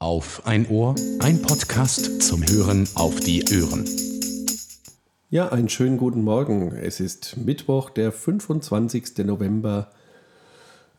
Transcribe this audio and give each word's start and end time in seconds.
Auf 0.00 0.46
ein 0.46 0.68
Ohr, 0.68 0.94
ein 1.18 1.42
Podcast 1.42 2.22
zum 2.22 2.46
Hören 2.48 2.88
auf 2.94 3.18
die 3.18 3.42
Ohren. 3.60 3.84
Ja, 5.28 5.48
einen 5.48 5.68
schönen 5.68 5.96
guten 5.96 6.22
Morgen. 6.22 6.70
Es 6.70 7.00
ist 7.00 7.36
Mittwoch, 7.36 7.90
der 7.90 8.12
25. 8.12 9.18
November. 9.26 9.90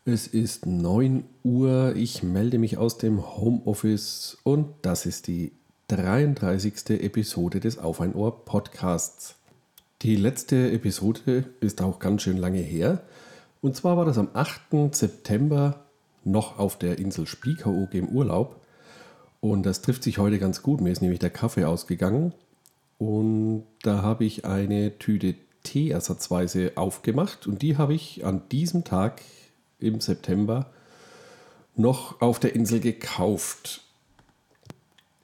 Es 0.04 0.26
ist 0.26 0.66
9 0.66 1.24
Uhr. 1.44 1.94
Ich 1.96 2.22
melde 2.22 2.58
mich 2.58 2.76
aus 2.76 2.98
dem 2.98 3.38
Homeoffice 3.38 4.36
und 4.42 4.74
das 4.82 5.06
ist 5.06 5.28
die 5.28 5.52
33. 5.88 6.90
Episode 7.02 7.58
des 7.58 7.78
Auf 7.78 8.02
ein 8.02 8.14
Ohr 8.14 8.44
Podcasts. 8.44 9.36
Die 10.02 10.16
letzte 10.16 10.72
Episode 10.72 11.46
ist 11.60 11.80
auch 11.80 12.00
ganz 12.00 12.20
schön 12.20 12.36
lange 12.36 12.60
her. 12.60 13.00
Und 13.62 13.74
zwar 13.76 13.96
war 13.96 14.04
das 14.04 14.18
am 14.18 14.28
8. 14.34 14.94
September 14.94 15.86
noch 16.22 16.58
auf 16.58 16.78
der 16.78 16.98
Insel 16.98 17.26
Spiekeroog 17.26 17.94
im 17.94 18.06
Urlaub. 18.10 18.60
Und 19.40 19.64
das 19.64 19.82
trifft 19.82 20.02
sich 20.02 20.18
heute 20.18 20.38
ganz 20.38 20.62
gut. 20.62 20.80
Mir 20.80 20.92
ist 20.92 21.00
nämlich 21.00 21.18
der 21.18 21.30
Kaffee 21.30 21.64
ausgegangen. 21.64 22.32
Und 22.98 23.64
da 23.82 24.02
habe 24.02 24.24
ich 24.24 24.44
eine 24.44 24.98
Tüte 24.98 25.34
Tee 25.62 25.90
ersatzweise 25.90 26.72
aufgemacht. 26.76 27.46
Und 27.46 27.62
die 27.62 27.76
habe 27.78 27.94
ich 27.94 28.24
an 28.24 28.42
diesem 28.50 28.84
Tag 28.84 29.22
im 29.78 30.00
September 30.00 30.70
noch 31.76 32.20
auf 32.20 32.38
der 32.38 32.54
Insel 32.54 32.80
gekauft. 32.80 33.82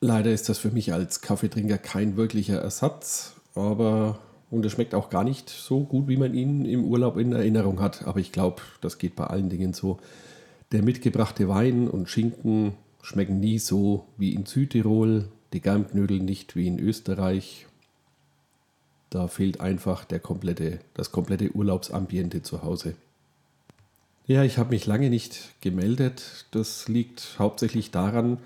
Leider 0.01 0.31
ist 0.31 0.49
das 0.49 0.59
für 0.59 0.71
mich 0.71 0.93
als 0.93 1.21
Kaffeetrinker 1.21 1.79
kein 1.79 2.17
wirklicher 2.17 2.61
Ersatz, 2.61 3.35
aber 3.55 4.19
und 4.51 4.65
es 4.65 4.73
schmeckt 4.73 4.95
auch 4.95 5.11
gar 5.11 5.25
nicht 5.25 5.51
so 5.51 5.81
gut, 5.81 6.07
wie 6.07 6.17
man 6.17 6.33
ihn 6.33 6.65
im 6.65 6.85
Urlaub 6.85 7.17
in 7.17 7.33
Erinnerung 7.33 7.81
hat. 7.81 8.07
Aber 8.07 8.21
ich 8.21 8.31
glaube, 8.31 8.63
das 8.81 8.99
geht 8.99 9.17
bei 9.17 9.27
allen 9.27 9.49
Dingen 9.49 9.73
so. 9.73 9.99
Der 10.73 10.83
mitgebrachte 10.83 11.49
Wein 11.49 11.89
und 11.89 12.09
Schinken 12.09 12.75
schmecken 13.07 13.39
nie 13.39 13.61
so 13.61 14.09
wie 14.17 14.35
in 14.35 14.47
Südtirol, 14.47 15.29
die 15.53 15.61
Germknödel 15.61 16.19
nicht 16.19 16.57
wie 16.57 16.67
in 16.67 16.81
Österreich. 16.81 17.67
Da 19.11 19.29
fehlt 19.29 19.61
einfach 19.61 20.05
der 20.05 20.19
komplette, 20.19 20.81
das 20.93 21.13
komplette 21.13 21.55
Urlaubsambiente 21.55 22.43
zu 22.43 22.65
Hause. 22.65 22.97
Ja, 24.27 24.43
ich 24.43 24.59
habe 24.59 24.71
mich 24.71 24.87
lange 24.87 25.09
nicht 25.09 25.55
gemeldet. 25.61 26.47
Das 26.51 26.89
liegt 26.89 27.37
hauptsächlich 27.39 27.93
daran, 27.93 28.39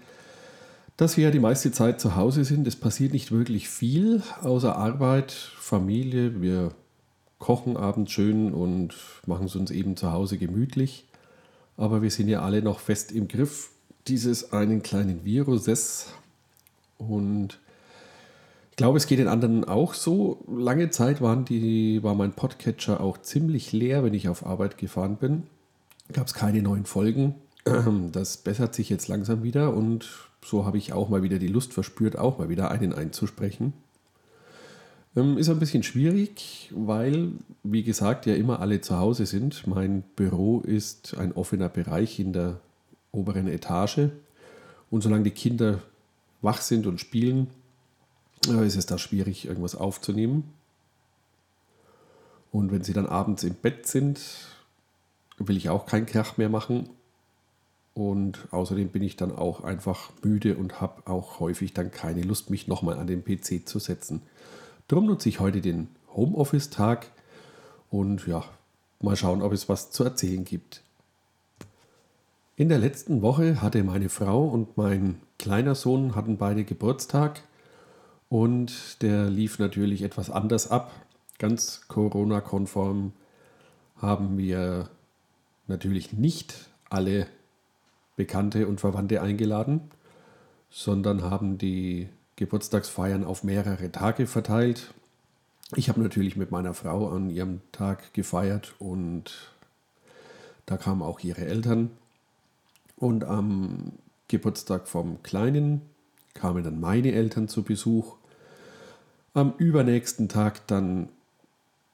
dass 0.99 1.17
wir 1.17 1.25
ja 1.25 1.31
die 1.31 1.41
meiste 1.41 1.73
Zeit 1.73 1.99
zu 1.99 2.15
Hause 2.15 2.45
sind. 2.45 2.67
Es 2.67 2.77
passiert 2.77 3.15
nicht 3.15 3.33
wirklich 3.33 3.71
viel 3.71 4.23
außer 4.43 4.77
Arbeit, 4.77 5.33
Familie. 5.33 6.43
Wir 6.43 6.75
kochen 7.39 7.79
abends 7.79 8.13
schön 8.13 8.53
und 8.53 8.93
machen 9.25 9.47
es 9.47 9.57
uns 9.57 9.71
eben 9.71 9.97
zu 9.97 10.13
Hause 10.13 10.37
gemütlich. 10.37 11.07
Aber 11.79 12.03
wir 12.03 12.11
sind 12.11 12.29
ja 12.29 12.43
alle 12.43 12.61
noch 12.61 12.79
fest 12.79 13.11
im 13.11 13.27
Griff 13.27 13.71
dieses 14.09 14.53
einen 14.53 14.83
kleinen 14.83 15.25
Viruses. 15.25 16.07
Und 16.99 17.59
ich 18.71 18.77
glaube, 18.77 18.99
es 18.99 19.07
geht 19.07 19.19
den 19.19 19.29
anderen 19.29 19.65
auch 19.65 19.95
so. 19.95 20.45
Lange 20.49 20.91
Zeit 20.91 21.21
waren 21.21 21.45
die, 21.45 22.03
war 22.03 22.15
mein 22.15 22.33
Podcatcher 22.33 23.01
auch 23.01 23.19
ziemlich 23.19 23.73
leer, 23.73 24.05
wenn 24.05 24.15
ich 24.15 24.29
auf 24.29 24.47
Arbeit 24.47 24.79
gefahren 24.79 25.17
bin. 25.17 25.45
Gab 26.13 26.27
es 26.27 26.35
keine 26.35 26.63
neuen 26.63 26.87
Folgen. 26.87 27.35
Das 28.13 28.39
bessert 28.39 28.75
sich 28.75 28.89
jetzt 28.89 29.09
langsam 29.09 29.43
wieder 29.43 29.75
und 29.75 30.09
so 30.43 30.65
habe 30.65 30.79
ich 30.79 30.95
auch 30.95 31.11
mal 31.11 31.23
wieder 31.23 31.39
die 31.39 31.47
Lust 31.47 31.75
verspürt, 31.75 32.19
auch 32.19 32.39
mal 32.39 32.49
wieder 32.49 32.71
einen 32.71 32.95
einzusprechen. 32.95 33.75
Ähm, 35.17 35.39
ist 35.39 35.51
ein 35.51 35.59
bisschen 35.59 35.83
schwierig, 35.83 36.71
weil, 36.75 37.33
wie 37.63 37.83
gesagt, 37.83 38.27
ja 38.27 38.35
immer 38.35 38.61
alle 38.61 38.81
zu 38.81 38.99
Hause 38.99 39.27
sind. 39.27 39.67
Mein 39.67 40.03
Büro 40.17 40.61
ist 40.61 41.17
ein 41.19 41.33
offener 41.33 41.69
Bereich 41.69 42.19
in 42.21 42.33
der 42.33 42.61
oberen 43.13 43.49
Etage. 43.49 44.11
Und 44.91 45.03
solange 45.03 45.25
die 45.25 45.31
Kinder 45.31 45.81
wach 46.43 46.61
sind 46.61 46.87
und 46.87 47.01
spielen, 47.01 47.49
äh, 48.49 48.67
ist 48.67 48.77
es 48.77 48.87
da 48.87 48.99
schwierig, 48.99 49.47
irgendwas 49.47 49.75
aufzunehmen. 49.75 50.45
Und 52.53 52.73
wenn 52.73 52.83
sie 52.83 52.93
dann 52.93 53.07
abends 53.07 53.45
im 53.45 53.55
Bett 53.55 53.87
sind, 53.87 54.21
will 55.39 55.57
ich 55.57 55.69
auch 55.69 55.87
keinen 55.87 56.07
Krach 56.07 56.37
mehr 56.37 56.49
machen. 56.49 56.91
Und 57.95 58.49
außerdem 58.51 58.89
bin 58.89 59.03
ich 59.03 59.17
dann 59.17 59.35
auch 59.35 59.63
einfach 59.63 60.11
müde 60.23 60.57
und 60.57 60.81
habe 60.81 61.11
auch 61.11 61.41
häufig 61.41 61.75
dann 61.75 61.91
keine 61.91 62.23
Lust, 62.23 62.51
mich 62.51 62.69
nochmal 62.69 62.99
an 62.99 63.07
den 63.07 63.25
PC 63.25 63.69
zu 63.69 63.79
setzen. 63.79 64.23
Darum 64.89 65.07
nutze 65.07 65.29
ich 65.29 65.41
heute 65.41 65.61
den 65.61 65.89
Homeoffice-Tag 66.15 67.11
und 67.91 68.27
ja, 68.27 68.45
mal 69.01 69.17
schauen, 69.17 69.43
ob 69.43 69.53
es 69.53 69.69
was 69.69 69.91
zu 69.91 70.05
erzählen 70.05 70.45
gibt. 70.45 70.83
In 72.61 72.69
der 72.69 72.79
letzten 72.79 73.23
Woche 73.23 73.63
hatte 73.63 73.83
meine 73.85 74.11
Frau 74.11 74.47
und 74.47 74.77
mein 74.77 75.23
kleiner 75.39 75.75
Sohn 75.75 76.15
hatten 76.15 76.37
beide 76.37 76.65
Geburtstag 76.65 77.41
und 78.29 79.01
der 79.01 79.31
lief 79.31 79.59
natürlich 79.59 80.03
etwas 80.03 80.29
anders 80.29 80.71
ab. 80.71 80.93
Ganz 81.39 81.89
Corona-konform 81.89 83.15
haben 83.97 84.37
wir 84.37 84.91
natürlich 85.69 86.13
nicht 86.13 86.69
alle 86.91 87.29
Bekannte 88.17 88.69
und 88.69 88.79
Verwandte 88.79 89.23
eingeladen, 89.23 89.91
sondern 90.69 91.23
haben 91.23 91.57
die 91.57 92.11
Geburtstagsfeiern 92.37 93.25
auf 93.25 93.43
mehrere 93.43 93.91
Tage 93.91 94.27
verteilt. 94.27 94.93
Ich 95.77 95.89
habe 95.89 96.03
natürlich 96.03 96.37
mit 96.37 96.51
meiner 96.51 96.75
Frau 96.75 97.09
an 97.09 97.31
ihrem 97.31 97.63
Tag 97.73 98.13
gefeiert 98.13 98.75
und 98.79 99.51
da 100.67 100.77
kamen 100.77 101.01
auch 101.01 101.21
ihre 101.21 101.47
Eltern. 101.47 101.93
Und 103.01 103.25
am 103.25 103.93
Geburtstag 104.29 104.87
vom 104.87 105.23
Kleinen 105.23 105.81
kamen 106.35 106.63
dann 106.63 106.79
meine 106.79 107.13
Eltern 107.13 107.49
zu 107.49 107.65
Besuch. 107.65 108.17
Am 109.35 109.55
übernächsten 109.57 110.29
Tag 110.29 110.67
dann 110.69 111.09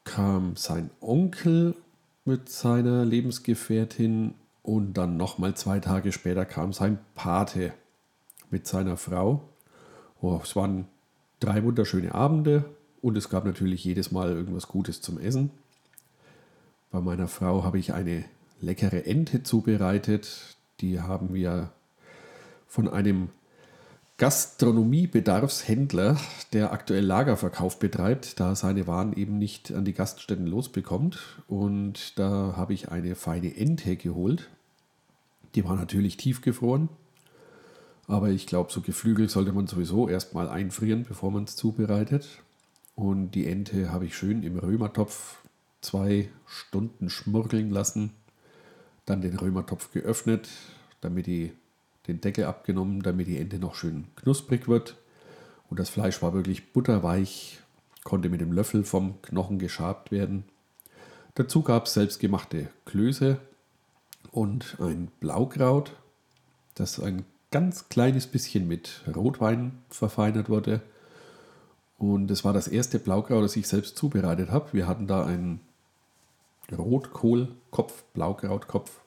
kam 0.05 0.57
sein 0.57 0.91
Onkel 1.01 1.75
mit 2.25 2.49
seiner 2.49 3.05
Lebensgefährtin 3.05 4.35
und 4.63 4.95
dann 4.95 5.17
nochmal 5.17 5.55
zwei 5.55 5.79
Tage 5.79 6.11
später 6.11 6.45
kam 6.45 6.73
sein 6.73 6.99
Pate 7.15 7.73
mit 8.51 8.67
seiner 8.67 8.97
Frau. 8.97 9.49
Oh, 10.21 10.41
es 10.43 10.57
waren 10.57 10.89
drei 11.39 11.63
wunderschöne 11.63 12.15
Abende 12.15 12.65
und 13.01 13.17
es 13.17 13.29
gab 13.29 13.45
natürlich 13.45 13.85
jedes 13.85 14.11
Mal 14.11 14.31
irgendwas 14.33 14.67
Gutes 14.67 15.01
zum 15.01 15.21
Essen. 15.21 15.51
Bei 16.91 17.01
meiner 17.01 17.29
Frau 17.29 17.63
habe 17.63 17.79
ich 17.79 17.93
eine 17.93 18.25
leckere 18.61 19.07
Ente 19.07 19.45
zubereitet. 19.45 20.56
Die 20.81 21.01
haben 21.01 21.33
wir 21.35 21.71
von 22.67 22.89
einem 22.89 23.31
Gastronomiebedarfshändler, 24.19 26.17
der 26.53 26.73
aktuell 26.73 27.05
Lagerverkauf 27.05 27.79
betreibt, 27.79 28.41
da 28.41 28.55
seine 28.55 28.87
Waren 28.87 29.13
eben 29.13 29.39
nicht 29.39 29.73
an 29.73 29.85
die 29.85 29.93
Gaststätten 29.93 30.47
losbekommt. 30.47 31.19
Und 31.49 32.19
da 32.19 32.55
habe 32.57 32.73
ich 32.73 32.91
eine 32.91 33.15
feine 33.15 33.55
Ente 33.57 33.97
geholt. 33.97 34.49
Die 35.55 35.65
war 35.65 35.77
natürlich 35.77 36.17
tiefgefroren. 36.17 36.89
Aber 38.07 38.31
ich 38.31 38.47
glaube, 38.47 38.73
so 38.73 38.81
Geflügel 38.81 39.29
sollte 39.29 39.53
man 39.53 39.67
sowieso 39.67 40.09
erstmal 40.09 40.49
einfrieren, 40.49 41.05
bevor 41.07 41.31
man 41.31 41.45
es 41.45 41.57
zubereitet. 41.57 42.43
Und 42.95 43.33
die 43.33 43.47
Ente 43.47 43.93
habe 43.93 44.07
ich 44.07 44.17
schön 44.17 44.43
im 44.43 44.59
Römertopf 44.59 45.39
zwei 45.83 46.31
Stunden 46.47 47.11
schmurgeln 47.11 47.71
lassen. 47.71 48.13
Dann 49.07 49.23
den 49.23 49.39
Römertopf 49.39 49.93
geöffnet, 49.93 50.49
damit 51.01 51.27
die, 51.27 51.53
den 52.07 52.21
Deckel 52.21 52.45
abgenommen, 52.45 53.03
damit 53.03 53.27
die 53.27 53.39
Ente 53.39 53.59
noch 53.59 53.75
schön 53.75 54.07
knusprig 54.17 54.69
wird. 54.69 54.97
Und 55.71 55.81
das 55.81 55.89
Fleisch 55.89 56.23
war 56.23 56.35
wirklich 56.35 56.73
butterweich, 56.73 57.61
konnte 58.05 58.29
mit 58.29 58.41
dem 58.41 58.53
Löffel 58.53 58.85
vom 58.85 59.21
Knochen 59.23 59.59
geschabt 59.59 60.11
werden. 60.11 60.45
Dazu 61.35 61.63
gab 61.63 61.87
es 61.87 61.95
selbstgemachte 61.95 62.69
Klöße 62.85 63.39
und 64.31 64.77
ein 64.81 65.09
Blaukraut, 65.21 65.93
das 66.75 67.01
ein 67.01 67.25
ganz 67.51 67.89
kleines 67.89 68.27
bisschen 68.27 68.69
mit 68.69 69.03
Rotwein 69.15 69.73
verfeinert 69.89 70.49
wurde. 70.49 70.83
Und 71.99 72.31
es 72.31 72.45
war 72.45 72.53
das 72.53 72.69
erste 72.69 72.99
Blaukraut, 72.99 73.43
das 73.43 73.57
ich 73.57 73.67
selbst 73.67 73.97
zubereitet 73.97 74.51
habe. 74.51 74.73
Wir 74.73 74.87
hatten 74.87 75.07
da 75.07 75.25
einen 75.25 75.61
Rotkohlkopf, 76.73 78.03
Blaukrautkopf 78.15 79.01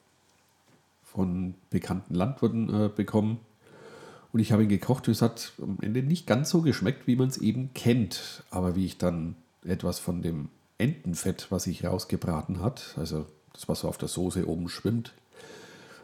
von 1.04 1.54
bekannten 1.70 2.14
Landwirten 2.14 2.68
äh, 2.86 2.88
bekommen. 2.88 3.40
Und 4.32 4.40
ich 4.40 4.52
habe 4.52 4.62
ihn 4.62 4.68
gekocht. 4.68 5.08
Es 5.08 5.22
hat 5.22 5.52
am 5.60 5.78
Ende 5.80 6.02
nicht 6.02 6.26
ganz 6.26 6.50
so 6.50 6.62
geschmeckt, 6.62 7.06
wie 7.06 7.16
man 7.16 7.28
es 7.28 7.38
eben 7.38 7.70
kennt. 7.74 8.44
Aber 8.50 8.76
wie 8.76 8.86
ich 8.86 8.98
dann 8.98 9.34
etwas 9.64 9.98
von 9.98 10.22
dem 10.22 10.48
Entenfett, 10.78 11.48
was 11.50 11.66
ich 11.66 11.84
rausgebraten 11.84 12.60
hat, 12.60 12.94
also 12.96 13.26
das, 13.52 13.68
was 13.68 13.80
so 13.80 13.88
auf 13.88 13.98
der 13.98 14.08
Soße 14.08 14.48
oben 14.48 14.68
schwimmt, 14.68 15.12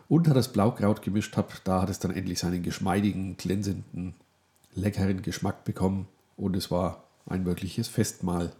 unter 0.08 0.34
das 0.34 0.52
Blaukraut 0.52 1.02
gemischt 1.02 1.36
habe, 1.36 1.48
da 1.64 1.82
hat 1.82 1.90
es 1.90 1.98
dann 1.98 2.10
endlich 2.10 2.38
seinen 2.38 2.62
geschmeidigen, 2.62 3.36
glänzenden, 3.36 4.14
leckeren 4.74 5.22
Geschmack 5.22 5.64
bekommen 5.64 6.06
und 6.36 6.54
es 6.56 6.70
war 6.70 7.04
ein 7.26 7.44
wirkliches 7.44 7.88
Festmahl. 7.88 8.52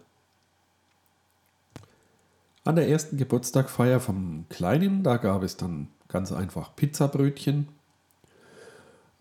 An 2.67 2.75
der 2.75 2.89
ersten 2.89 3.15
Geburtstagfeier 3.15 4.01
vom 4.01 4.43
Kleinen, 4.49 5.01
da 5.01 5.15
gab 5.15 5.41
es 5.41 5.55
dann 5.55 5.87
ganz 6.09 6.33
einfach 6.33 6.75
Pizzabrötchen. 6.75 7.69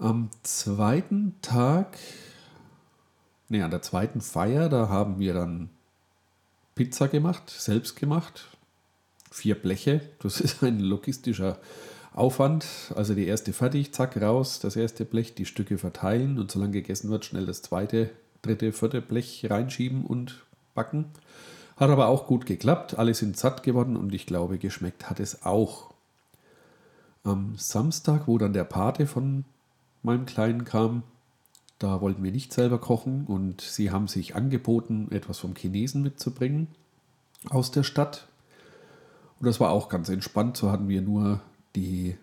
Am 0.00 0.30
zweiten 0.42 1.36
Tag, 1.42 1.96
ne, 3.48 3.64
an 3.64 3.70
der 3.70 3.82
zweiten 3.82 4.20
Feier, 4.20 4.68
da 4.68 4.88
haben 4.88 5.20
wir 5.20 5.32
dann 5.32 5.70
Pizza 6.74 7.06
gemacht, 7.06 7.48
selbst 7.48 7.94
gemacht. 7.94 8.48
Vier 9.30 9.54
Bleche, 9.54 10.00
das 10.18 10.40
ist 10.40 10.64
ein 10.64 10.80
logistischer 10.80 11.60
Aufwand. 12.14 12.66
Also 12.96 13.14
die 13.14 13.28
erste 13.28 13.52
fertig, 13.52 13.94
zack, 13.94 14.20
raus, 14.20 14.58
das 14.58 14.74
erste 14.74 15.04
Blech, 15.04 15.36
die 15.36 15.46
Stücke 15.46 15.78
verteilen 15.78 16.40
und 16.40 16.50
solange 16.50 16.72
gegessen 16.72 17.10
wird, 17.10 17.24
schnell 17.24 17.46
das 17.46 17.62
zweite, 17.62 18.10
dritte, 18.42 18.72
vierte 18.72 19.00
Blech 19.00 19.46
reinschieben 19.48 20.04
und 20.04 20.44
backen. 20.74 21.12
Hat 21.76 21.90
aber 21.90 22.08
auch 22.08 22.26
gut 22.26 22.46
geklappt, 22.46 22.98
alle 22.98 23.12
sind 23.12 23.36
satt 23.36 23.62
geworden 23.62 23.96
und 23.96 24.14
ich 24.14 24.26
glaube, 24.26 24.58
geschmeckt 24.58 25.10
hat 25.10 25.20
es 25.20 25.44
auch. 25.44 25.92
Am 27.22 27.54
Samstag, 27.56 28.26
wo 28.26 28.38
dann 28.38 28.52
der 28.52 28.64
Pate 28.64 29.06
von 29.06 29.44
meinem 30.02 30.26
Kleinen 30.26 30.64
kam, 30.64 31.02
da 31.78 32.00
wollten 32.00 32.24
wir 32.24 32.32
nicht 32.32 32.52
selber 32.52 32.78
kochen 32.78 33.26
und 33.26 33.60
sie 33.60 33.90
haben 33.90 34.08
sich 34.08 34.34
angeboten, 34.34 35.08
etwas 35.10 35.40
vom 35.40 35.54
Chinesen 35.54 36.02
mitzubringen 36.02 36.68
aus 37.50 37.70
der 37.70 37.82
Stadt. 37.82 38.26
Und 39.38 39.46
das 39.46 39.60
war 39.60 39.70
auch 39.70 39.90
ganz 39.90 40.08
entspannt. 40.08 40.56
So 40.56 40.70
hatten 40.70 40.88
wir 40.88 41.02
nur 41.02 41.40
die 41.74 42.16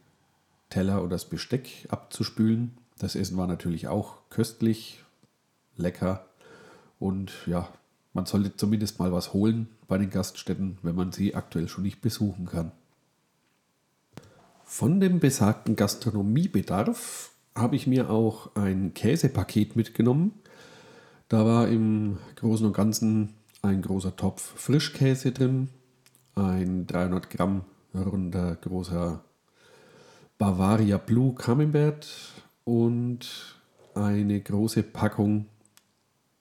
Teller 0.70 1.04
und 1.04 1.12
das 1.12 1.26
Besteck 1.26 1.88
abzuspülen. 1.90 2.76
Das 2.98 3.16
Essen 3.16 3.38
war 3.38 3.46
natürlich 3.46 3.88
auch 3.88 4.16
köstlich, 4.32 5.04
lecker 5.76 6.26
und 7.00 7.32
ja, 7.46 7.68
man 8.14 8.26
sollte 8.26 8.56
zumindest 8.56 9.00
mal 9.00 9.12
was 9.12 9.34
holen 9.34 9.68
bei 9.88 9.98
den 9.98 10.10
Gaststätten, 10.10 10.78
wenn 10.82 10.96
man 10.96 11.12
sie 11.12 11.36
aktuell 11.36 11.68
schon 11.68 11.84
nicht 11.84 12.02
besuchen 12.02 12.46
kann. 12.46 12.72
Von 14.64 15.00
dem 15.00 15.20
besagten 15.20 15.76
Gastronomiebedarf 15.76 17.32
habe 17.56 17.76
ich 17.76 17.88
mir 17.88 18.10
auch 18.10 18.56
ein 18.56 18.94
Käsepaket 18.94 19.76
mitgenommen. 19.76 20.34
Da 21.30 21.46
war 21.46 21.68
im 21.68 22.18
Großen 22.36 22.66
und 22.66 22.74
Ganzen 22.74 23.34
ein 23.62 23.82
großer 23.82 24.16
Topf 24.16 24.42
Frischkäse 24.56 25.32
drin, 25.32 25.70
ein 26.36 26.88
300 26.88 27.30
Gramm 27.30 27.66
runder 27.94 28.56
großer 28.56 29.24
Bavaria 30.38 30.98
Blue 30.98 31.36
Camembert 31.36 32.08
und 32.66 33.56
eine 33.94 34.42
große 34.42 34.84
Packung 34.84 35.46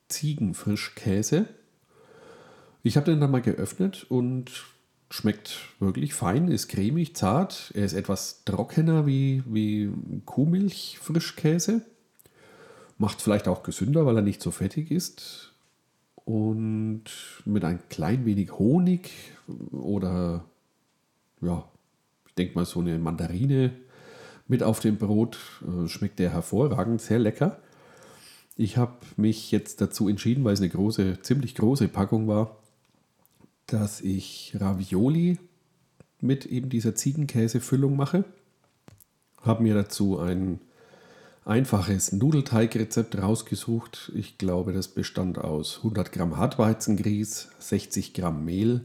Ziegenfrischkäse. 0.08 1.46
Ich 2.82 2.96
habe 2.96 3.11
den 3.11 3.20
dann 3.20 3.31
mal 3.31 3.43
geöffnet 3.43 4.06
und 4.08 4.50
schmeckt 5.11 5.58
wirklich 5.79 6.14
fein, 6.14 6.49
ist 6.49 6.69
cremig, 6.69 7.14
zart. 7.14 7.70
Er 7.75 7.84
ist 7.84 7.93
etwas 7.93 8.44
trockener 8.44 9.06
wie, 9.06 9.43
wie 9.46 9.93
Kuhmilch-Frischkäse. 10.25 11.82
Macht 12.99 13.20
vielleicht 13.20 13.46
auch 13.46 13.62
gesünder, 13.62 14.06
weil 14.06 14.17
er 14.17 14.23
nicht 14.23 14.43
so 14.43 14.50
fettig 14.50 14.90
ist. 14.90 15.52
Und 16.25 17.05
mit 17.44 17.64
ein 17.64 17.81
klein 17.88 18.25
wenig 18.25 18.52
Honig 18.58 19.11
oder 19.70 20.44
ja, 21.40 21.69
ich 22.26 22.34
denke 22.34 22.55
mal 22.55 22.64
so 22.64 22.81
eine 22.81 22.99
Mandarine 22.99 23.73
mit 24.49 24.62
auf 24.62 24.81
dem 24.81 24.96
Brot 24.99 25.38
äh, 25.62 25.88
schmeckt 25.88 26.19
der 26.19 26.31
hervorragend, 26.31 27.00
sehr 27.00 27.19
lecker. 27.19 27.58
Ich 28.56 28.76
habe 28.76 28.99
mich 29.17 29.50
jetzt 29.50 29.81
dazu 29.81 30.08
entschieden, 30.08 30.44
weil 30.44 30.55
es 30.55 30.61
eine 30.61 30.69
große, 30.69 31.20
ziemlich 31.23 31.55
große 31.55 31.88
Packung 31.88 32.29
war, 32.29 32.62
dass 33.67 34.00
ich 34.00 34.55
Ravioli 34.59 35.38
mit 36.20 36.47
eben 36.47 36.69
dieser 36.69 36.94
Ziegenkäsefüllung 36.94 37.97
mache. 37.97 38.25
Habe 39.43 39.62
mir 39.62 39.75
dazu 39.75 40.19
ein 40.19 40.61
einfaches 41.44 42.12
Nudelteigrezept 42.12 43.20
rausgesucht. 43.20 44.12
Ich 44.14 44.38
glaube, 44.38 44.73
das 44.73 44.88
bestand 44.88 45.38
aus 45.38 45.79
100 45.79 46.12
Gramm 46.12 46.37
Hartweizengrieß, 46.37 47.49
60 47.59 48.14
Gramm 48.14 48.44
Mehl 48.44 48.82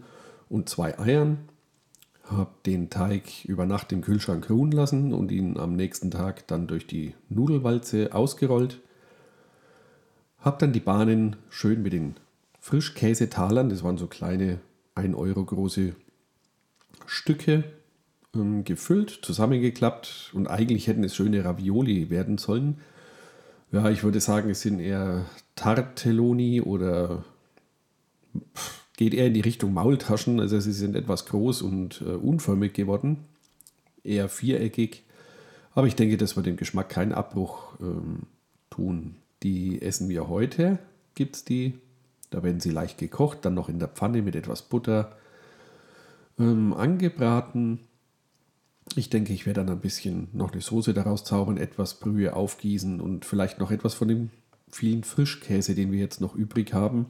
und 0.50 0.70
zwei 0.70 0.98
Eiern. 1.00 1.38
Habe 2.24 2.52
den 2.66 2.90
Teig 2.90 3.46
über 3.46 3.66
Nacht 3.66 3.92
im 3.92 4.02
Kühlschrank 4.02 4.50
ruhen 4.50 4.72
lassen 4.72 5.14
und 5.14 5.32
ihn 5.32 5.58
am 5.58 5.76
nächsten 5.76 6.12
Tag 6.12 6.48
dann 6.48 6.68
durch 6.68 6.88
die 6.88 7.14
Nudelwalze 7.30 8.14
ausgerollt. 8.14 8.82
Habe 10.40 10.58
dann 10.60 10.74
die 10.74 10.82
Bahnen 10.82 11.38
schön 11.50 11.82
mit 11.82 11.94
den 11.94 12.16
Frischkäsetalern, 12.68 13.70
das 13.70 13.82
waren 13.82 13.98
so 13.98 14.08
kleine 14.08 14.60
1 14.96 15.16
Euro 15.16 15.46
große 15.46 15.96
Stücke 17.06 17.64
ähm, 18.36 18.66
gefüllt, 18.66 19.20
zusammengeklappt 19.22 20.32
und 20.34 20.48
eigentlich 20.48 20.88
hätten 20.88 21.06
es 21.06 21.16
schöne 21.16 21.46
Ravioli 21.46 22.10
werden 22.10 22.38
sollen. 22.38 22.82
Ja, 23.72 23.90
ich 23.90 24.04
würde 24.04 24.20
sagen, 24.20 24.50
es 24.50 24.60
sind 24.60 24.82
eher 24.82 25.24
Tartelloni 25.56 26.60
oder 26.60 27.24
geht 28.98 29.14
eher 29.14 29.28
in 29.28 29.34
die 29.34 29.40
Richtung 29.40 29.74
Maultaschen. 29.74 30.42
Also 30.42 30.60
sie 30.60 30.74
sind 30.74 30.98
etwas 30.98 31.26
groß 31.26 31.62
und 31.62 32.02
äh, 32.02 32.16
unförmig 32.16 32.74
geworden, 32.74 33.20
eher 34.04 34.28
viereckig. 34.28 35.06
Aber 35.74 35.88
ich 35.88 35.96
denke, 35.96 36.18
das 36.18 36.36
wird 36.36 36.48
dem 36.48 36.58
Geschmack 36.58 36.90
keinen 36.90 37.14
Abbruch 37.14 37.80
ähm, 37.80 38.24
tun. 38.70 39.16
Die 39.42 39.82
essen 39.82 40.10
wir 40.10 40.28
heute, 40.28 40.80
gibt 41.16 41.38
es 41.38 41.46
die 41.46 41.80
da 42.30 42.44
werden 42.44 42.60
sie 42.60 42.72
leicht 42.72 42.98
gekocht, 42.98 43.40
dann 43.44 43.54
noch 43.54 43.70
in 43.70 43.80
der 43.80 43.88
Pfanne 43.88 44.22
mit 44.22 44.36
etwas 44.36 44.62
Butter 44.62 45.16
ähm, 46.40 46.74
angebraten. 46.74 47.80
Ich 48.96 49.10
denke, 49.10 49.34
ich 49.34 49.46
werde 49.46 49.66
dann 49.66 49.76
ein 49.76 49.82
bisschen 49.82 50.30
noch 50.34 50.52
eine 50.52 50.62
Soße 50.62 50.94
daraus 50.94 51.24
zaubern, 51.24 51.58
etwas 51.58 51.96
Brühe 51.96 52.34
aufgießen 52.34 53.02
und 53.02 53.26
vielleicht 53.26 53.60
noch 53.60 53.72
etwas 53.72 53.94
von 53.94 54.08
dem 54.08 54.30
vielen 54.70 55.04
Frischkäse, 55.04 55.76
den 55.76 55.92
wir 55.92 56.00
jetzt 56.00 56.22
noch 56.22 56.36
übrig 56.36 56.74
haben, 56.74 57.08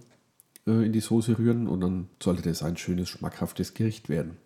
äh, 0.65 0.85
in 0.85 0.93
die 0.93 1.01
Soße 1.01 1.39
rühren 1.39 1.67
und 1.67 1.81
dann 1.81 2.09
sollte 2.21 2.43
das 2.43 2.63
ein 2.63 2.77
schönes, 2.77 3.09
schmackhaftes 3.09 3.73
Gericht 3.73 4.09
werden. 4.09 4.37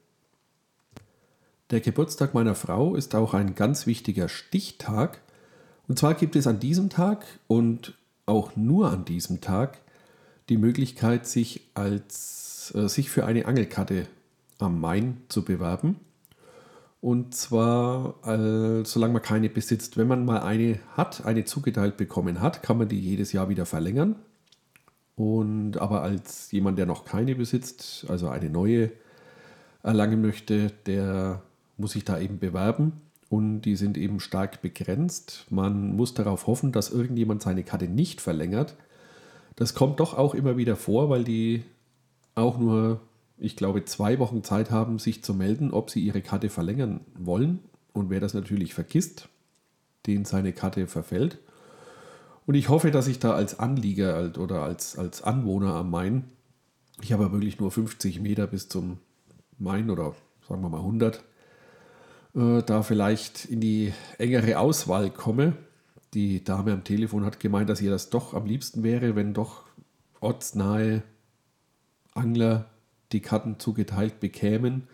Der 1.72 1.80
Geburtstag 1.80 2.34
meiner 2.34 2.56
Frau 2.56 2.96
ist 2.96 3.16
auch 3.16 3.34
ein 3.34 3.56
ganz 3.56 3.88
wichtiger 3.88 4.28
Stichtag. 4.28 5.22
Und 5.88 5.98
zwar 5.98 6.16
gibt 6.16 6.36
es 6.36 6.46
an 6.46 6.60
diesem 6.60 6.90
Tag 6.90 7.26
und 7.48 7.98
auch 8.26 8.58
nur 8.58 8.92
an 8.92 9.06
diesem 9.06 9.40
Tag 9.40 9.80
die 10.50 10.58
Möglichkeit, 10.58 11.26
sich, 11.26 11.62
als, 11.74 12.74
äh, 12.76 12.88
sich 12.88 13.10
für 13.10 13.26
eine 13.26 13.46
Angelkarte 13.46 14.08
am 14.60 14.80
Main 14.80 15.18
zu 15.30 15.44
bewerben. 15.44 15.98
Und 17.02 17.34
zwar, 17.34 18.16
äh, 18.28 18.86
solange 18.86 19.14
man 19.14 19.22
keine 19.24 19.50
besitzt. 19.50 19.98
Wenn 19.98 20.08
man 20.08 20.24
mal 20.24 20.42
eine 20.42 20.80
hat, 20.96 21.26
eine 21.26 21.46
zugeteilt 21.46 21.98
bekommen 21.98 22.42
hat, 22.42 22.62
kann 22.62 22.78
man 22.78 22.88
die 22.88 23.00
jedes 23.00 23.32
Jahr 23.32 23.50
wieder 23.50 23.66
verlängern. 23.66 24.16
Und 25.16 25.78
aber 25.78 26.04
als 26.04 26.52
jemand, 26.52 26.78
der 26.78 26.86
noch 26.86 27.06
keine 27.06 27.36
besitzt, 27.36 28.06
also 28.08 28.30
eine 28.30 28.50
neue 28.50 28.92
erlangen 29.84 30.22
möchte, 30.22 30.72
der 30.86 31.42
muss 31.78 31.94
sich 31.94 32.06
da 32.06 32.20
eben 32.20 32.38
bewerben. 32.38 32.94
Und 33.30 33.62
die 33.62 33.76
sind 33.76 33.98
eben 33.98 34.20
stark 34.20 34.62
begrenzt. 34.62 35.46
Man 35.50 35.96
muss 35.96 36.14
darauf 36.14 36.48
hoffen, 36.48 36.72
dass 36.72 36.92
irgendjemand 36.92 37.42
seine 37.42 37.64
Karte 37.64 37.88
nicht 37.88 38.22
verlängert 38.22 38.76
das 39.56 39.74
kommt 39.74 40.00
doch 40.00 40.18
auch 40.18 40.34
immer 40.34 40.58
wieder 40.58 40.76
vor, 40.76 41.10
weil 41.10 41.24
die 41.24 41.64
auch 42.36 42.58
nur, 42.58 43.02
ich 43.38 43.56
glaube, 43.56 43.86
zwei 43.86 44.20
Wochen 44.20 44.44
Zeit 44.44 44.72
haben, 44.72 45.00
sich 45.00 45.24
zu 45.24 45.34
melden, 45.34 45.72
ob 45.72 45.90
sie 45.90 46.00
ihre 46.00 46.22
Karte 46.22 46.50
verlängern 46.50 47.02
wollen. 47.18 47.60
Und 47.94 48.10
wer 48.10 48.20
das 48.20 48.34
natürlich 48.34 48.74
vergisst, 48.74 49.28
den 50.08 50.26
seine 50.26 50.54
Karte 50.54 50.88
verfällt. 50.88 51.40
Und 52.46 52.56
ich 52.56 52.70
hoffe, 52.70 52.92
dass 52.92 53.08
ich 53.08 53.20
da 53.20 53.34
als 53.34 53.60
Anlieger 53.60 54.32
oder 54.40 54.64
als, 54.64 54.98
als 54.98 55.22
Anwohner 55.22 55.76
am 55.76 55.92
Main, 55.92 56.26
ich 57.02 57.14
habe 57.14 57.32
wirklich 57.32 57.60
nur 57.60 57.72
50 57.72 58.20
Meter 58.22 58.48
bis 58.48 58.70
zum 58.70 58.98
Main 59.58 59.90
oder 59.90 60.16
sagen 60.48 60.62
wir 60.62 60.70
mal 60.70 60.78
100, 60.78 61.24
äh, 62.36 62.64
da 62.64 62.84
vielleicht 62.84 63.46
in 63.46 63.60
die 63.60 63.94
engere 64.18 64.60
Auswahl 64.60 65.10
komme 65.10 65.54
die 66.14 66.44
Dame 66.44 66.74
am 66.74 66.84
Telefon 66.84 67.26
hat 67.26 67.40
gemeint, 67.40 67.70
dass 67.70 67.82
ihr 67.82 67.92
das 67.92 68.10
doch 68.10 68.34
am 68.34 68.46
liebsten 68.46 68.84
wäre, 68.84 69.16
wenn 69.16 69.34
doch 69.34 69.64
ortsnahe 70.20 71.04
Angler 72.14 72.70
die 73.12 73.22
Karten 73.22 73.60
zugeteilt 73.60 74.20
bekämen. 74.20 74.88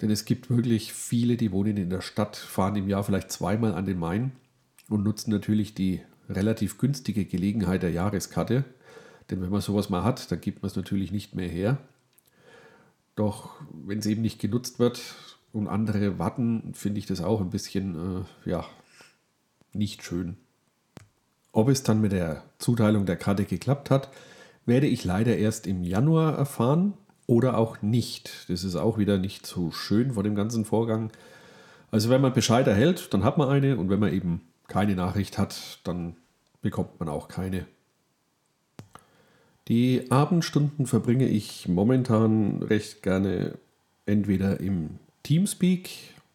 Denn 0.00 0.10
es 0.10 0.24
gibt 0.24 0.50
wirklich 0.50 0.92
viele, 0.92 1.36
die 1.36 1.52
wohnen 1.52 1.76
in 1.76 1.90
der 1.90 2.00
Stadt, 2.00 2.36
fahren 2.36 2.76
im 2.76 2.88
Jahr 2.88 3.04
vielleicht 3.04 3.30
zweimal 3.30 3.74
an 3.74 3.86
den 3.86 3.98
Main 3.98 4.32
und 4.88 5.02
nutzen 5.02 5.30
natürlich 5.30 5.74
die 5.74 6.00
relativ 6.28 6.78
günstige 6.78 7.24
Gelegenheit 7.24 7.82
der 7.82 7.90
Jahreskarte. 7.90 8.64
Denn 9.30 9.40
wenn 9.40 9.50
man 9.50 9.60
sowas 9.60 9.90
mal 9.90 10.04
hat, 10.04 10.30
dann 10.30 10.40
gibt 10.40 10.62
man 10.62 10.68
es 10.68 10.76
natürlich 10.76 11.12
nicht 11.12 11.34
mehr 11.34 11.48
her. 11.48 11.78
Doch 13.16 13.60
wenn 13.72 13.98
es 13.98 14.06
eben 14.06 14.22
nicht 14.22 14.40
genutzt 14.40 14.78
wird 14.78 15.00
und 15.52 15.68
andere 15.68 16.18
warten, 16.18 16.74
finde 16.74 16.98
ich 16.98 17.06
das 17.06 17.20
auch 17.20 17.40
ein 17.40 17.50
bisschen, 17.50 18.24
äh, 18.44 18.50
ja, 18.50 18.64
nicht 19.72 20.02
schön. 20.02 20.36
Ob 21.54 21.68
es 21.68 21.84
dann 21.84 22.00
mit 22.00 22.10
der 22.10 22.42
Zuteilung 22.58 23.06
der 23.06 23.14
Karte 23.14 23.44
geklappt 23.44 23.88
hat, 23.88 24.08
werde 24.66 24.88
ich 24.88 25.04
leider 25.04 25.36
erst 25.36 25.68
im 25.68 25.84
Januar 25.84 26.36
erfahren 26.36 26.94
oder 27.28 27.56
auch 27.56 27.80
nicht. 27.80 28.46
Das 28.48 28.64
ist 28.64 28.74
auch 28.74 28.98
wieder 28.98 29.18
nicht 29.18 29.46
so 29.46 29.70
schön 29.70 30.14
vor 30.14 30.24
dem 30.24 30.34
ganzen 30.34 30.64
Vorgang. 30.64 31.12
Also 31.92 32.10
wenn 32.10 32.20
man 32.20 32.32
Bescheid 32.32 32.66
erhält, 32.66 33.14
dann 33.14 33.22
hat 33.22 33.38
man 33.38 33.48
eine 33.48 33.76
und 33.76 33.88
wenn 33.88 34.00
man 34.00 34.12
eben 34.12 34.40
keine 34.66 34.96
Nachricht 34.96 35.38
hat, 35.38 35.78
dann 35.84 36.16
bekommt 36.60 36.98
man 36.98 37.08
auch 37.08 37.28
keine. 37.28 37.66
Die 39.68 40.10
Abendstunden 40.10 40.86
verbringe 40.86 41.28
ich 41.28 41.68
momentan 41.68 42.64
recht 42.64 43.04
gerne 43.04 43.58
entweder 44.06 44.58
im 44.58 44.98
Teamspeak, 45.22 45.88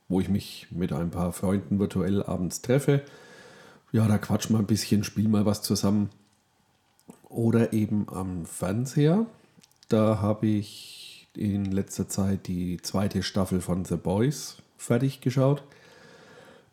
wo 0.08 0.22
ich 0.22 0.30
mich 0.30 0.68
mit 0.72 0.94
ein 0.94 1.12
paar 1.12 1.34
Freunden 1.34 1.78
virtuell 1.78 2.24
abends 2.24 2.62
treffe. 2.62 3.02
Ja, 3.92 4.08
da 4.08 4.18
quatschen 4.18 4.56
wir 4.56 4.60
ein 4.60 4.68
bisschen, 4.68 5.04
spielen 5.04 5.32
mal 5.32 5.46
was 5.46 5.62
zusammen. 5.62 6.10
Oder 7.28 7.74
eben 7.74 8.08
am 8.10 8.46
Fernseher. 8.46 9.26
Da 9.88 10.22
habe 10.22 10.48
ich 10.48 11.28
in 11.36 11.66
letzter 11.66 12.08
Zeit 12.08 12.48
die 12.48 12.82
zweite 12.82 13.24
Staffel 13.24 13.62
von 13.62 13.86
The 13.86 13.96
Boys 13.96 14.58
fertig 14.78 15.22
geschaut. 15.22 15.64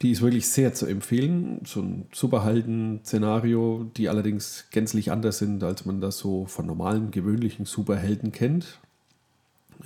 Die 0.02 0.10
ist 0.10 0.20
wirklich 0.20 0.48
sehr 0.48 0.74
zu 0.74 0.86
empfehlen. 0.86 1.60
So 1.64 1.80
ein 1.80 2.06
Superhelden-Szenario, 2.12 3.90
die 3.96 4.08
allerdings 4.08 4.66
gänzlich 4.70 5.10
anders 5.10 5.38
sind, 5.38 5.62
als 5.62 5.86
man 5.86 6.00
das 6.00 6.18
so 6.18 6.44
von 6.46 6.66
normalen, 6.66 7.10
gewöhnlichen 7.10 7.64
Superhelden 7.64 8.32
kennt. 8.32 8.78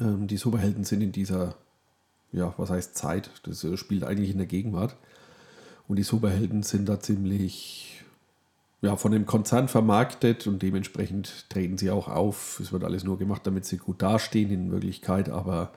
Ähm, 0.01 0.27
die 0.27 0.37
Superhelden 0.37 0.83
sind 0.83 1.01
in 1.01 1.13
dieser, 1.13 1.55
ja, 2.33 2.55
was 2.57 2.71
heißt 2.71 2.97
Zeit? 2.97 3.31
Das 3.45 3.63
äh, 3.63 3.77
spielt 3.77 4.03
eigentlich 4.03 4.31
in 4.31 4.39
der 4.39 4.47
Gegenwart. 4.49 4.97
Und 5.91 5.97
die 5.97 6.05
Superhelden 6.05 6.63
sind 6.63 6.89
da 6.89 7.01
ziemlich 7.01 8.05
ja, 8.81 8.95
von 8.95 9.11
dem 9.11 9.27
Konzern 9.27 9.67
vermarktet 9.67 10.47
und 10.47 10.63
dementsprechend 10.63 11.51
treten 11.51 11.79
sie 11.79 11.91
auch 11.91 12.07
auf. 12.07 12.61
Es 12.61 12.71
wird 12.71 12.85
alles 12.85 13.03
nur 13.03 13.19
gemacht, 13.19 13.45
damit 13.45 13.65
sie 13.65 13.79
gut 13.79 14.01
dastehen 14.01 14.53
in 14.53 14.71
Wirklichkeit, 14.71 15.31
aber 15.31 15.73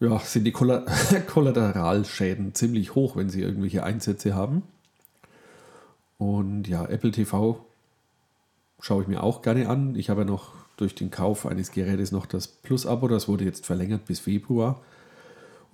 ja, 0.00 0.18
sind 0.20 0.44
die 0.44 0.52
Kollateralschäden 1.26 2.54
ziemlich 2.54 2.94
hoch, 2.94 3.14
wenn 3.14 3.28
sie 3.28 3.42
irgendwelche 3.42 3.84
Einsätze 3.84 4.34
haben. 4.34 4.62
Und 6.16 6.66
ja, 6.66 6.86
Apple 6.86 7.10
TV 7.10 7.62
schaue 8.80 9.02
ich 9.02 9.08
mir 9.08 9.22
auch 9.22 9.42
gerne 9.42 9.68
an. 9.68 9.96
Ich 9.96 10.08
habe 10.08 10.22
ja 10.22 10.26
noch 10.26 10.54
durch 10.78 10.94
den 10.94 11.10
Kauf 11.10 11.44
eines 11.44 11.72
Gerätes 11.72 12.10
noch 12.10 12.24
das 12.24 12.48
Plus-Abo, 12.48 13.06
das 13.06 13.28
wurde 13.28 13.44
jetzt 13.44 13.66
verlängert 13.66 14.06
bis 14.06 14.18
Februar. 14.18 14.80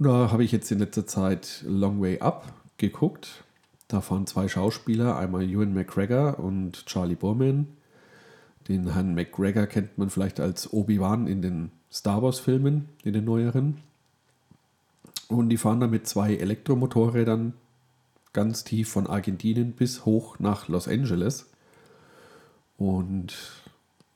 Und 0.00 0.08
da 0.08 0.32
habe 0.32 0.42
ich 0.42 0.50
jetzt 0.50 0.72
in 0.72 0.80
letzter 0.80 1.06
Zeit 1.06 1.62
Long 1.64 2.02
Way 2.02 2.18
Up 2.18 2.52
geguckt. 2.78 3.44
Da 3.88 4.00
fahren 4.00 4.26
zwei 4.26 4.48
Schauspieler, 4.48 5.16
einmal 5.16 5.42
Ewan 5.42 5.74
McGregor 5.74 6.38
und 6.38 6.86
Charlie 6.86 7.14
Borman. 7.14 7.68
Den 8.68 8.92
Herrn 8.92 9.14
McGregor 9.14 9.66
kennt 9.66 9.98
man 9.98 10.10
vielleicht 10.10 10.40
als 10.40 10.72
Obi-Wan 10.72 11.26
in 11.26 11.42
den 11.42 11.70
Star 11.92 12.22
Wars-Filmen, 12.22 12.88
in 13.02 13.12
den 13.12 13.24
neueren. 13.24 13.78
Und 15.28 15.50
die 15.50 15.58
fahren 15.58 15.80
da 15.80 15.86
mit 15.86 16.06
zwei 16.06 16.34
Elektromotorrädern 16.34 17.54
ganz 18.32 18.64
tief 18.64 18.88
von 18.88 19.06
Argentinien 19.06 19.72
bis 19.72 20.04
hoch 20.04 20.38
nach 20.38 20.68
Los 20.68 20.88
Angeles 20.88 21.50
und 22.76 23.34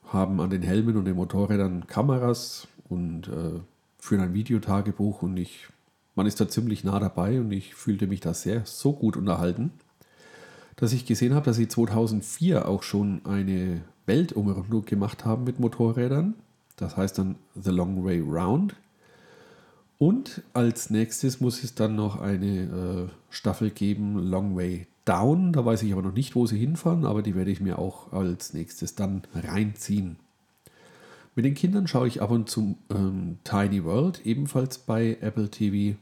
haben 0.07 0.41
an 0.41 0.51
den 0.51 0.63
Helmen 0.63 0.97
und 0.97 1.05
den 1.05 1.17
Motorrädern 1.17 1.87
Kameras 1.87 2.67
und 2.89 3.29
äh, 3.29 3.61
führen 3.99 4.23
ein 4.23 4.35
Videotagebuch 4.35 5.23
und 5.23 5.37
ich, 5.37 5.69
man 6.19 6.27
ist 6.27 6.41
da 6.41 6.49
ziemlich 6.49 6.83
nah 6.83 6.99
dabei 6.99 7.41
und 7.41 7.53
ich 7.53 7.77
fühlte 7.77 8.09
mich 8.09 8.19
da 8.21 8.35
sehr 8.35 8.67
so 8.67 8.93
gut 8.93 9.17
unterhalten, 9.17 9.71
dass 10.75 10.93
ich 10.93 11.07
gesehen 11.07 11.33
habe, 11.33 11.47
dass 11.47 11.57
sie 11.57 11.69
2004 11.69 12.69
auch 12.69 12.83
schon 12.83 13.25
eine 13.25 13.83
Weltumrundung 14.05 14.85
gemacht 14.85 15.25
haben 15.25 15.45
mit 15.45 15.61
Motorrädern. 15.61 16.35
Das 16.77 16.97
heißt 16.97 17.19
dann 17.19 17.37
The 17.55 17.71
Long 17.71 18.05
Way 18.05 18.21
Round. 18.21 18.75
Und 19.99 20.43
als 20.55 20.91
nächstes 20.91 21.41
muss 21.41 21.63
es 21.63 21.77
dann 21.77 21.95
noch 21.95 22.21
eine 22.21 23.09
äh, 23.09 23.09
Staffel 23.31 23.71
geben, 23.71 24.19
Long 24.19 24.57
Way 24.57 24.89
Down. 25.05 25.53
Da 25.53 25.65
weiß 25.65 25.85
ich 25.85 25.93
aber 25.93 26.03
noch 26.03 26.15
nicht, 26.15 26.35
wo 26.35 26.47
sie 26.47 26.59
hinfahren, 26.59 27.05
aber 27.05 27.23
die 27.23 27.37
werde 27.37 27.53
ich 27.53 27.61
mir 27.61 27.79
auch 27.79 28.13
als 28.13 28.55
nächstes 28.55 28.97
dann 28.97 29.23
reinziehen. 29.35 30.17
Mit 31.37 31.45
den 31.45 31.55
Kindern 31.55 31.87
schaue 31.87 32.09
ich 32.09 32.21
ab 32.21 32.33
und 32.33 32.51
zu 32.51 32.77
ähm, 32.91 33.39
Tiny 33.45 33.85
World, 33.85 34.27
ebenfalls 34.27 34.79
bei 34.79 35.17
Apple 35.21 35.49
TV. 35.49 35.97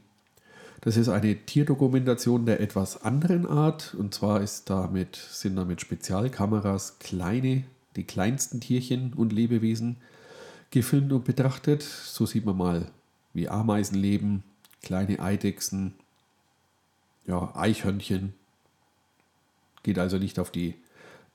Das 0.87 0.97
ist 0.97 1.09
eine 1.09 1.35
Tierdokumentation 1.35 2.47
der 2.47 2.61
etwas 2.61 3.03
anderen 3.03 3.45
Art. 3.45 3.93
Und 3.95 4.15
zwar 4.15 4.41
ist 4.41 4.71
damit, 4.71 5.17
sind 5.17 5.57
da 5.57 5.65
mit 5.65 5.81
Spezialkameras 5.81 7.01
kleine, 7.01 7.65
die 7.97 8.05
kleinsten 8.05 8.61
Tierchen 8.61 9.13
und 9.13 9.33
Lebewesen 9.33 9.97
gefilmt 10.71 11.13
und 11.13 11.25
betrachtet. 11.25 11.83
So 11.83 12.25
sieht 12.25 12.45
man 12.47 12.57
mal 12.57 12.93
wie 13.35 13.49
Ameisen 13.49 13.99
leben, 13.99 14.45
kleine 14.81 15.19
Eidechsen, 15.19 15.95
ja, 17.27 17.53
Eichhörnchen. 17.57 18.35
Geht 19.83 19.99
also 19.99 20.19
nicht 20.19 20.39
auf 20.39 20.53
die 20.53 20.77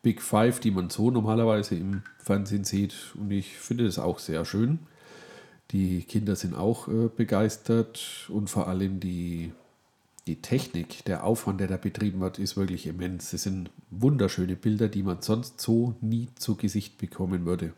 Big 0.01 0.21
Five, 0.21 0.61
die 0.61 0.71
man 0.71 0.89
so 0.89 1.11
normalerweise 1.11 1.75
im 1.75 2.03
Fernsehen 2.19 2.63
sieht. 2.63 2.95
Und 3.15 3.31
ich 3.31 3.57
finde 3.57 3.83
das 3.83 3.99
auch 3.99 4.19
sehr 4.19 4.45
schön. 4.45 4.79
Die 5.71 6.03
Kinder 6.03 6.35
sind 6.35 6.53
auch 6.53 6.87
äh, 6.87 7.07
begeistert 7.15 8.29
und 8.29 8.49
vor 8.49 8.67
allem 8.67 8.99
die, 8.99 9.51
die 10.27 10.41
Technik, 10.41 11.05
der 11.05 11.23
Aufwand, 11.23 11.61
der 11.61 11.67
da 11.67 11.77
betrieben 11.77 12.19
wird, 12.19 12.39
ist 12.39 12.57
wirklich 12.57 12.87
immens. 12.87 13.31
Es 13.31 13.43
sind 13.43 13.69
wunderschöne 13.89 14.55
Bilder, 14.55 14.89
die 14.89 15.03
man 15.03 15.21
sonst 15.21 15.61
so 15.61 15.95
nie 16.01 16.27
zu 16.35 16.55
Gesicht 16.55 16.97
bekommen 16.97 17.45
würde. 17.45 17.73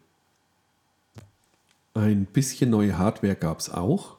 Ein 1.93 2.25
bisschen 2.25 2.71
neue 2.71 2.97
Hardware 2.97 3.35
gab 3.35 3.59
es 3.59 3.69
auch. 3.69 4.17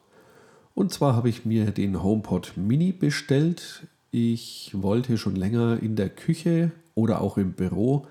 Und 0.73 0.93
zwar 0.93 1.15
habe 1.15 1.29
ich 1.29 1.45
mir 1.45 1.71
den 1.71 2.01
HomePod 2.01 2.53
Mini 2.55 2.93
bestellt. 2.93 3.87
Ich 4.11 4.71
wollte 4.73 5.17
schon 5.17 5.35
länger 5.35 5.79
in 5.81 5.97
der 5.97 6.09
Küche 6.09 6.71
oder 6.95 7.19
auch 7.19 7.37
im 7.37 7.51
Büro 7.51 8.07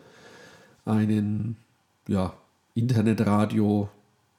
einen 0.84 1.56
ja, 2.06 2.34
Internetradio 2.74 3.88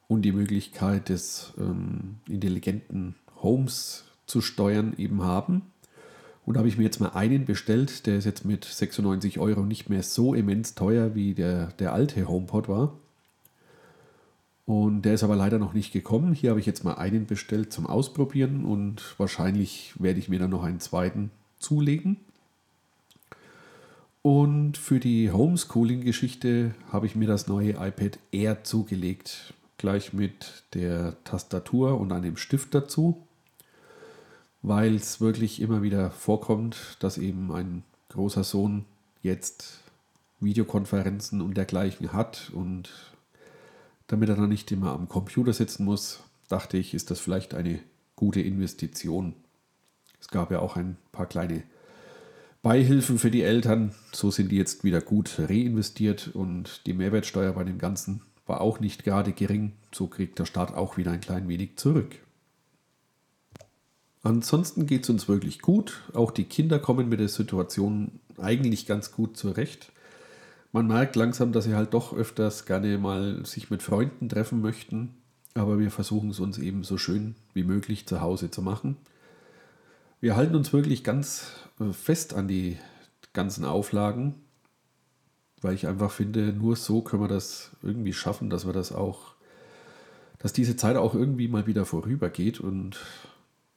und 0.07 0.21
die 0.23 0.31
Möglichkeit 0.31 1.09
des 1.09 1.53
ähm, 1.57 2.17
intelligenten 2.27 3.15
Homes 3.41 4.05
zu 4.25 4.41
steuern 4.41 4.93
eben 4.97 5.23
haben. 5.23 5.61
Und 6.45 6.55
da 6.55 6.59
habe 6.59 6.67
ich 6.67 6.77
mir 6.77 6.83
jetzt 6.83 6.99
mal 6.99 7.09
einen 7.09 7.45
bestellt, 7.45 8.05
der 8.05 8.17
ist 8.17 8.25
jetzt 8.25 8.45
mit 8.45 8.65
96 8.65 9.39
Euro 9.39 9.61
nicht 9.61 9.89
mehr 9.89 10.03
so 10.03 10.33
immens 10.33 10.75
teuer 10.75 11.15
wie 11.15 11.33
der, 11.33 11.67
der 11.79 11.93
alte 11.93 12.27
HomePod 12.27 12.67
war. 12.69 12.93
Und 14.65 15.03
der 15.03 15.13
ist 15.13 15.23
aber 15.23 15.35
leider 15.35 15.59
noch 15.59 15.73
nicht 15.73 15.91
gekommen. 15.91 16.33
Hier 16.33 16.51
habe 16.51 16.59
ich 16.59 16.65
jetzt 16.65 16.83
mal 16.83 16.95
einen 16.95 17.25
bestellt 17.25 17.71
zum 17.71 17.85
Ausprobieren 17.85 18.65
und 18.65 19.15
wahrscheinlich 19.19 19.93
werde 19.99 20.19
ich 20.19 20.29
mir 20.29 20.39
dann 20.39 20.49
noch 20.49 20.63
einen 20.63 20.79
zweiten 20.79 21.31
zulegen. 21.59 22.17
Und 24.23 24.77
für 24.77 24.99
die 24.99 25.31
Homeschooling-Geschichte 25.31 26.73
habe 26.91 27.05
ich 27.05 27.15
mir 27.15 27.27
das 27.27 27.47
neue 27.47 27.73
iPad 27.73 28.17
Air 28.31 28.63
zugelegt. 28.63 29.53
Gleich 29.77 30.13
mit 30.13 30.63
der 30.73 31.21
Tastatur 31.23 31.99
und 31.99 32.11
einem 32.11 32.37
Stift 32.37 32.73
dazu. 32.73 33.25
Weil 34.61 34.95
es 34.95 35.21
wirklich 35.21 35.61
immer 35.61 35.83
wieder 35.83 36.11
vorkommt, 36.11 36.97
dass 36.99 37.17
eben 37.17 37.51
ein 37.51 37.83
großer 38.09 38.43
Sohn 38.43 38.85
jetzt 39.21 39.81
Videokonferenzen 40.39 41.41
und 41.41 41.55
dergleichen 41.55 42.13
hat 42.13 42.51
und 42.53 42.89
damit 44.07 44.29
er 44.29 44.35
dann 44.35 44.49
nicht 44.49 44.71
immer 44.71 44.91
am 44.91 45.09
Computer 45.09 45.53
sitzen 45.53 45.85
muss, 45.85 46.23
dachte 46.47 46.77
ich, 46.77 46.93
ist 46.93 47.11
das 47.11 47.19
vielleicht 47.19 47.53
eine 47.53 47.79
gute 48.15 48.41
Investition. 48.41 49.33
Es 50.19 50.27
gab 50.27 50.51
ja 50.51 50.59
auch 50.59 50.75
ein 50.75 50.97
paar 51.11 51.25
kleine 51.25 51.63
Beihilfen 52.61 53.19
für 53.19 53.31
die 53.31 53.43
Eltern. 53.43 53.93
So 54.11 54.31
sind 54.31 54.51
die 54.51 54.57
jetzt 54.57 54.83
wieder 54.83 55.01
gut 55.01 55.35
reinvestiert 55.37 56.29
und 56.33 56.85
die 56.85 56.93
Mehrwertsteuer 56.93 57.53
bei 57.53 57.63
dem 57.63 57.77
Ganzen 57.77 58.21
war 58.45 58.61
auch 58.61 58.79
nicht 58.79 59.03
gerade 59.03 59.31
gering. 59.31 59.73
So 59.91 60.07
kriegt 60.07 60.39
der 60.39 60.45
Staat 60.45 60.73
auch 60.73 60.97
wieder 60.97 61.11
ein 61.11 61.21
klein 61.21 61.47
wenig 61.47 61.77
zurück. 61.77 62.15
Ansonsten 64.23 64.87
geht 64.87 65.03
es 65.03 65.09
uns 65.09 65.27
wirklich 65.27 65.61
gut. 65.61 66.01
Auch 66.13 66.31
die 66.31 66.45
Kinder 66.45 66.79
kommen 66.79 67.09
mit 67.09 67.19
der 67.19 67.29
Situation 67.29 68.19
eigentlich 68.37 68.85
ganz 68.85 69.11
gut 69.11 69.37
zurecht 69.37 69.91
man 70.75 70.87
merkt 70.87 71.15
langsam, 71.15 71.53
dass 71.53 71.63
sie 71.63 71.73
halt 71.73 71.93
doch 71.93 72.11
öfters 72.11 72.65
gerne 72.65 72.97
mal 72.97 73.45
sich 73.45 73.69
mit 73.69 73.81
Freunden 73.81 74.27
treffen 74.27 74.59
möchten. 74.59 75.15
Aber 75.53 75.79
wir 75.79 75.89
versuchen 75.89 76.31
es 76.31 76.41
uns 76.41 76.57
eben 76.57 76.83
so 76.83 76.97
schön 76.97 77.35
wie 77.53 77.63
möglich 77.63 78.05
zu 78.07 78.19
Hause 78.19 78.51
zu 78.51 78.61
machen. 78.61 78.97
Wir 80.19 80.35
halten 80.35 80.53
uns 80.53 80.73
wirklich 80.73 81.05
ganz 81.05 81.53
äh, 81.79 81.93
fest 81.93 82.33
an 82.33 82.49
die 82.49 82.77
ganzen 83.31 83.63
Auflagen, 83.63 84.35
weil 85.65 85.73
ich 85.73 85.87
einfach 85.87 86.11
finde, 86.11 86.53
nur 86.53 86.75
so 86.75 87.01
können 87.01 87.23
wir 87.23 87.27
das 87.27 87.71
irgendwie 87.81 88.13
schaffen, 88.13 88.51
dass 88.51 88.67
wir 88.67 88.73
das 88.73 88.91
auch, 88.91 89.33
dass 90.37 90.53
diese 90.53 90.75
Zeit 90.75 90.95
auch 90.95 91.15
irgendwie 91.15 91.47
mal 91.47 91.65
wieder 91.65 91.85
vorübergeht 91.85 92.59
und 92.59 92.97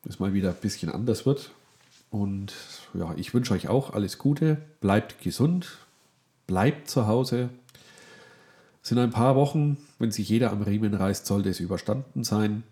es 0.07 0.21
mal 0.21 0.35
wieder 0.35 0.51
ein 0.51 0.61
bisschen 0.61 0.91
anders 0.91 1.25
wird. 1.25 1.51
Und 2.11 2.53
ja, 2.93 3.15
ich 3.17 3.33
wünsche 3.33 3.55
euch 3.55 3.69
auch 3.69 3.95
alles 3.95 4.19
Gute, 4.19 4.59
bleibt 4.83 5.23
gesund, 5.23 5.79
bleibt 6.47 6.91
zu 6.91 7.07
Hause. 7.07 7.49
Es 8.83 8.91
sind 8.91 8.99
ein 8.99 9.11
paar 9.11 9.35
Wochen, 9.35 9.79
wenn 9.99 10.11
sich 10.11 10.29
jeder 10.29 10.53
am 10.53 10.61
Riemen 10.61 10.93
reißt, 10.93 11.25
sollte 11.25 11.49
es 11.49 11.59
überstanden 11.59 12.23
sein. 12.23 12.65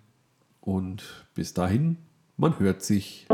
Und 0.60 1.24
bis 1.34 1.54
dahin, 1.54 1.96
man 2.36 2.58
hört 2.58 2.82
sich. 2.82 3.26